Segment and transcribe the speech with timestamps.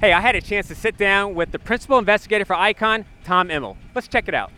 [0.00, 3.48] Hey, I had a chance to sit down with the principal investigator for ICON, Tom
[3.48, 3.76] Immel.
[3.96, 4.52] Let's check it out.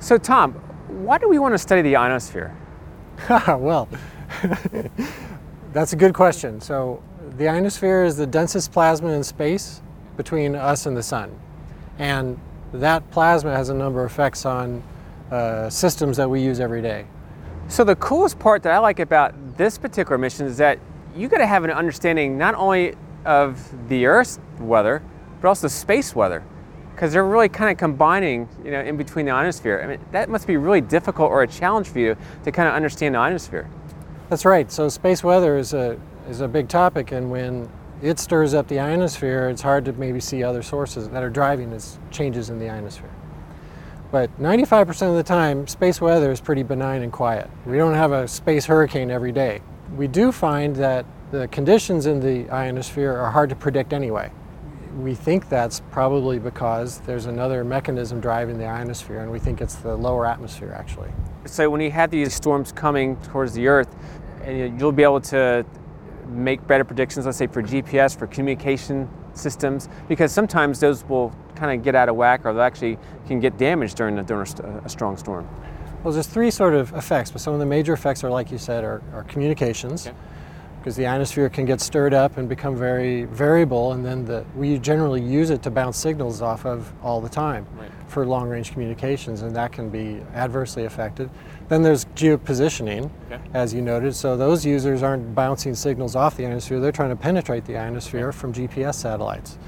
[0.00, 0.54] So, Tom,
[0.88, 2.52] why do we want to study the ionosphere?
[3.46, 3.88] well,
[5.72, 6.60] that's a good question.
[6.60, 7.00] So,
[7.36, 9.82] the ionosphere is the densest plasma in space
[10.16, 11.30] between us and the sun.
[12.00, 12.40] And
[12.72, 14.82] that plasma has a number of effects on
[15.30, 17.06] uh, systems that we use every day.
[17.68, 20.80] So, the coolest part that I like about this particular mission is that
[21.14, 25.02] you got to have an understanding not only of the Earth's weather,
[25.40, 26.42] but also space weather,
[26.94, 29.80] because they're really kind of combining, you know, in between the ionosphere.
[29.82, 32.74] I mean, that must be really difficult or a challenge for you to kind of
[32.74, 33.68] understand the ionosphere.
[34.28, 34.70] That's right.
[34.72, 37.68] So space weather is a is a big topic, and when
[38.00, 41.70] it stirs up the ionosphere, it's hard to maybe see other sources that are driving
[41.70, 43.10] these changes in the ionosphere.
[44.10, 47.50] But 95% of the time, space weather is pretty benign and quiet.
[47.64, 49.62] We don't have a space hurricane every day.
[49.96, 54.30] We do find that the conditions in the ionosphere are hard to predict anyway.
[54.98, 59.76] We think that's probably because there's another mechanism driving the ionosphere, and we think it's
[59.76, 61.10] the lower atmosphere actually.
[61.46, 63.96] So when you have these storms coming towards the Earth,
[64.44, 65.64] and you'll be able to
[66.28, 71.78] make better predictions, let's say for GPS, for communication systems, because sometimes those will kind
[71.78, 74.46] of get out of whack or they actually can get damaged during, a, during
[74.84, 75.48] a, strong storm.
[76.04, 78.58] Well, there's three sort of effects, but some of the major effects are, like you
[78.58, 80.06] said, are, are communications.
[80.06, 80.16] Okay
[80.82, 84.80] because the ionosphere can get stirred up and become very variable, and then the, we
[84.80, 87.88] generally use it to bounce signals off of all the time right.
[88.08, 91.30] for long range communications, and that can be adversely affected.
[91.68, 93.40] Then there's geopositioning, okay.
[93.54, 97.16] as you noted, so those users aren't bouncing signals off the ionosphere, they're trying to
[97.16, 99.58] penetrate the ionosphere from GPS satellites.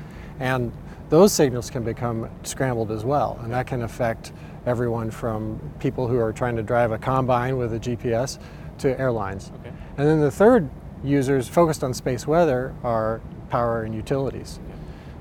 [0.41, 0.73] And
[1.11, 4.33] those signals can become scrambled as well, and that can affect
[4.67, 8.41] everyone from people who are trying to drive a combine with a GPS
[8.79, 9.53] to airlines.
[9.61, 9.73] Okay.
[9.97, 10.69] And then the third
[11.05, 14.59] users focused on space weather are power and utilities.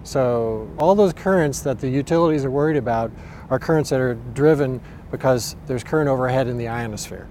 [0.03, 3.11] So all those currents that the utilities are worried about
[3.49, 7.27] are currents that are driven because there's current overhead in the ionosphere.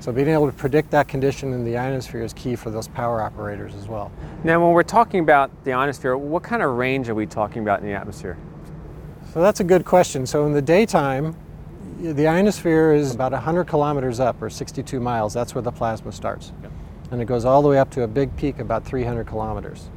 [0.00, 3.22] So being able to predict that condition in the ionosphere is key for those power
[3.22, 4.12] operators as well.
[4.44, 7.80] Now when we're talking about the ionosphere, what kind of range are we talking about
[7.80, 8.36] in the atmosphere?
[9.32, 10.26] So that's a good question.
[10.26, 11.34] So in the daytime,
[11.98, 15.32] the ionosphere is about 100 kilometers up or 62 miles.
[15.32, 16.52] That's where the plasma starts.
[17.10, 19.88] And it goes all the way up to a big peak about 300 kilometers.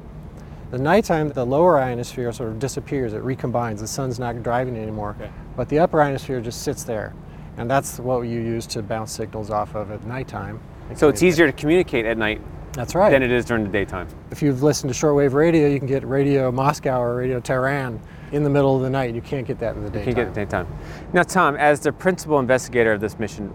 [0.71, 5.15] The nighttime, the lower ionosphere sort of disappears, it recombines, the sun's not driving anymore,
[5.19, 5.31] okay.
[5.55, 7.15] but the upper ionosphere just sits there.
[7.57, 10.59] And that's what you use to bounce signals off of at nighttime.
[10.95, 12.41] So it's easier to communicate at night
[12.73, 13.09] that's right.
[13.09, 14.07] than it is during the daytime.
[14.31, 17.99] If you've listened to shortwave radio, you can get radio Moscow or radio Tehran
[18.31, 19.13] in the middle of the night.
[19.15, 20.09] You can't get that in the daytime.
[20.09, 20.67] You can't get it daytime.
[21.13, 23.51] Now, Tom, as the principal investigator of this mission,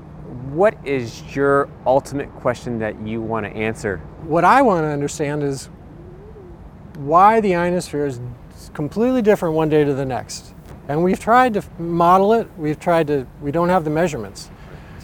[0.55, 3.99] what is your ultimate question that you want to answer?
[4.23, 5.69] What I want to understand is
[6.97, 8.21] why the ionosphere is
[8.73, 10.55] completely different one day to the next.
[10.87, 14.51] And we've tried to model it, we've tried to, we don't have the measurements.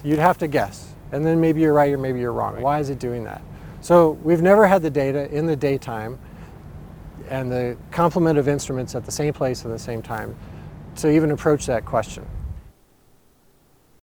[0.04, 0.94] You'd have to guess.
[1.10, 2.60] And then maybe you're right or maybe you're wrong.
[2.60, 3.42] Why is it doing that?
[3.80, 6.18] So we've never had the data in the daytime
[7.28, 10.36] and the complement of instruments at the same place at the same time
[10.96, 12.26] to even approach that question.